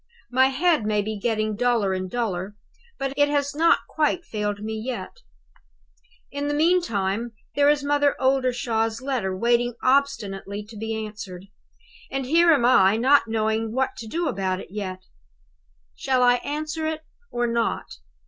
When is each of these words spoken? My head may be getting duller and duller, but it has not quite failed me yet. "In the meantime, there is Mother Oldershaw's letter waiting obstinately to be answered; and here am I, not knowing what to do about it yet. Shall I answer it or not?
My 0.31 0.47
head 0.47 0.83
may 0.83 1.03
be 1.03 1.15
getting 1.19 1.55
duller 1.55 1.93
and 1.93 2.09
duller, 2.09 2.55
but 2.97 3.13
it 3.15 3.29
has 3.29 3.53
not 3.53 3.81
quite 3.87 4.25
failed 4.25 4.59
me 4.63 4.73
yet. 4.73 5.21
"In 6.31 6.47
the 6.47 6.55
meantime, 6.55 7.33
there 7.53 7.69
is 7.69 7.83
Mother 7.83 8.15
Oldershaw's 8.19 8.99
letter 9.03 9.37
waiting 9.37 9.75
obstinately 9.83 10.63
to 10.69 10.75
be 10.75 11.05
answered; 11.05 11.45
and 12.09 12.25
here 12.25 12.51
am 12.51 12.65
I, 12.65 12.97
not 12.97 13.27
knowing 13.27 13.73
what 13.73 13.91
to 13.97 14.07
do 14.07 14.27
about 14.27 14.59
it 14.59 14.71
yet. 14.71 15.03
Shall 15.93 16.23
I 16.23 16.37
answer 16.37 16.87
it 16.87 17.01
or 17.29 17.45
not? 17.45 17.97